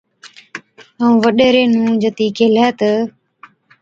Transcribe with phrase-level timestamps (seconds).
[0.99, 2.91] ائُون وڏيري نُون جتِي ڪيهلَي تہ،